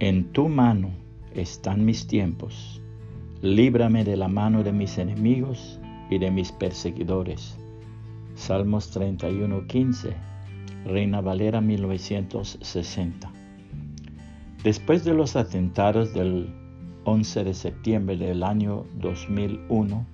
[0.00, 0.90] En tu mano
[1.36, 2.82] están mis tiempos.
[3.42, 5.78] Líbrame de la mano de mis enemigos
[6.10, 7.56] y de mis perseguidores.
[8.34, 10.12] Salmos 31:15,
[10.84, 13.30] Reina Valera 1960.
[14.64, 16.48] Después de los atentados del
[17.04, 20.04] 11 de septiembre del año 2001,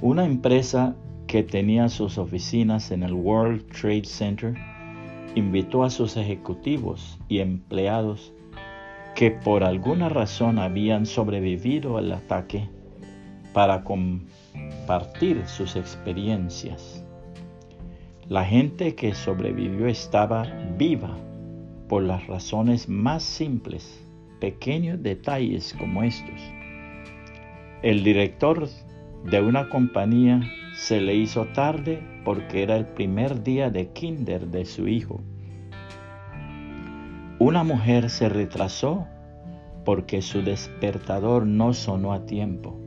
[0.00, 0.96] una empresa
[1.26, 4.54] que tenía sus oficinas en el World Trade Center
[5.34, 8.32] invitó a sus ejecutivos y empleados
[9.18, 12.68] que por alguna razón habían sobrevivido al ataque
[13.52, 17.04] para compartir sus experiencias.
[18.28, 20.44] La gente que sobrevivió estaba
[20.78, 21.18] viva
[21.88, 24.00] por las razones más simples,
[24.38, 26.40] pequeños detalles como estos.
[27.82, 28.68] El director
[29.24, 30.42] de una compañía
[30.76, 35.20] se le hizo tarde porque era el primer día de kinder de su hijo
[37.48, 39.06] una mujer se retrasó
[39.86, 42.78] porque su despertador no sonó a tiempo.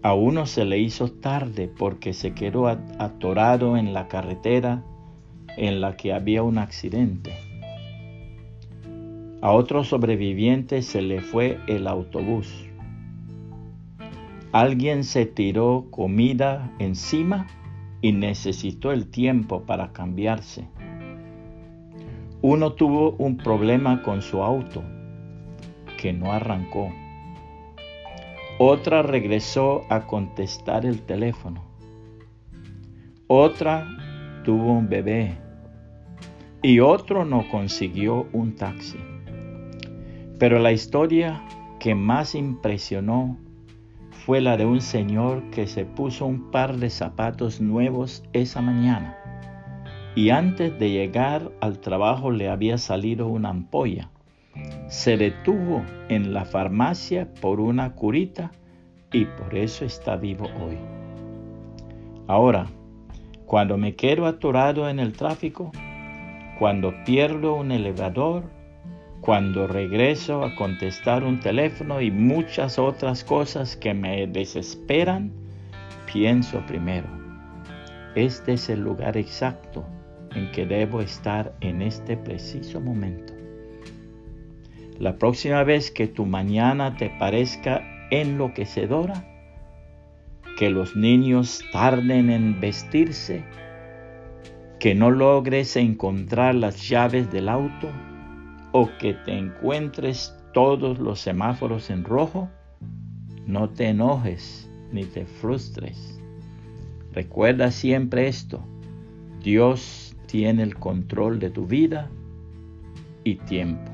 [0.00, 4.84] A uno se le hizo tarde porque se quedó atorado en la carretera
[5.56, 7.32] en la que había un accidente.
[9.42, 12.64] A otro sobreviviente se le fue el autobús.
[14.52, 17.48] Alguien se tiró comida encima
[18.00, 20.68] y necesitó el tiempo para cambiarse.
[22.40, 24.84] Uno tuvo un problema con su auto
[26.00, 26.88] que no arrancó.
[28.60, 31.64] Otra regresó a contestar el teléfono.
[33.26, 33.88] Otra
[34.44, 35.36] tuvo un bebé
[36.62, 38.98] y otro no consiguió un taxi.
[40.38, 41.42] Pero la historia
[41.80, 43.36] que más impresionó
[44.10, 49.27] fue la de un señor que se puso un par de zapatos nuevos esa mañana
[50.14, 54.10] y antes de llegar al trabajo le había salido una ampolla.
[54.88, 58.50] Se detuvo en la farmacia por una curita
[59.12, 60.76] y por eso está vivo hoy.
[62.26, 62.66] Ahora,
[63.46, 65.72] cuando me quedo atorado en el tráfico,
[66.58, 68.44] cuando pierdo un elevador,
[69.20, 75.32] cuando regreso a contestar un teléfono y muchas otras cosas que me desesperan,
[76.12, 77.06] pienso primero,
[78.18, 79.84] este es el lugar exacto
[80.34, 83.32] en que debo estar en este preciso momento.
[84.98, 89.24] La próxima vez que tu mañana te parezca enloquecedora,
[90.58, 93.44] que los niños tarden en vestirse,
[94.80, 97.88] que no logres encontrar las llaves del auto
[98.72, 102.48] o que te encuentres todos los semáforos en rojo,
[103.46, 106.18] no te enojes ni te frustres.
[107.12, 108.64] Recuerda siempre esto.
[109.42, 112.10] Dios tiene el control de tu vida
[113.24, 113.90] y tiempo.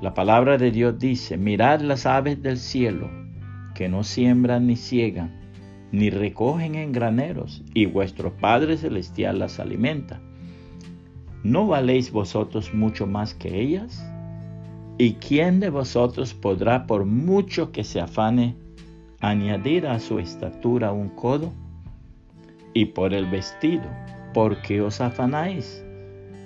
[0.00, 3.08] La palabra de Dios dice, mirad las aves del cielo,
[3.74, 5.40] que no siembran ni ciegan,
[5.92, 10.20] ni recogen en graneros, y vuestro Padre Celestial las alimenta.
[11.44, 14.04] ¿No valéis vosotros mucho más que ellas?
[14.98, 18.56] ¿Y quién de vosotros podrá, por mucho que se afane,
[19.22, 21.52] añadir a su estatura un codo?
[22.74, 23.84] Y por el vestido,
[24.34, 25.84] ¿por qué os afanáis?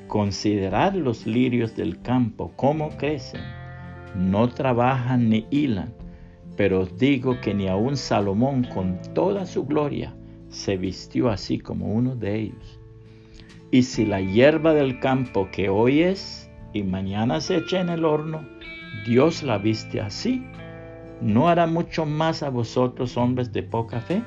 [0.08, 3.40] Considerad los lirios del campo, cómo crecen.
[4.14, 5.94] No trabajan ni hilan,
[6.56, 10.14] pero os digo que ni aun Salomón con toda su gloria
[10.48, 12.80] se vistió así como uno de ellos.
[13.70, 18.04] Y si la hierba del campo que hoy es y mañana se echa en el
[18.04, 18.46] horno,
[19.06, 20.44] Dios la viste así,
[21.20, 24.22] ¿no hará mucho más a vosotros hombres de poca fe?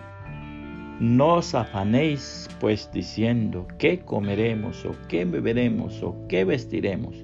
[1.00, 7.16] No os afanéis pues diciendo qué comeremos o qué beberemos o qué vestiremos,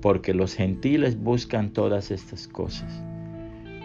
[0.00, 3.04] porque los gentiles buscan todas estas cosas.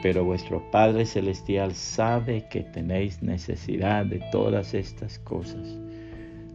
[0.01, 5.77] Pero vuestro Padre Celestial sabe que tenéis necesidad de todas estas cosas.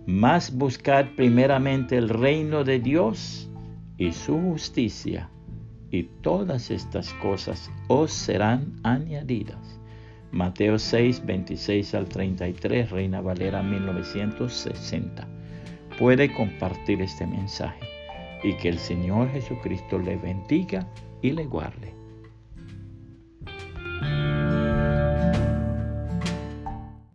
[0.07, 3.51] Mas buscad primeramente el reino de Dios
[3.99, 5.29] y su justicia,
[5.91, 9.81] y todas estas cosas os serán añadidas.
[10.33, 15.29] Mateo 6, 26 al 33, Reina Valera 1960.
[15.99, 17.85] Puede compartir este mensaje
[18.45, 20.87] y que el Señor Jesucristo le bendiga
[21.21, 21.93] y le guarde.